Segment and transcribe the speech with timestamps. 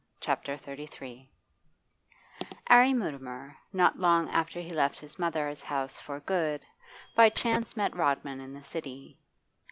[0.19, 1.29] CHAPTER XXXIII
[2.71, 6.65] 'Arry Mutimer, not long after he left his mother's house for good,
[7.15, 9.19] by chance met Rodman in the City.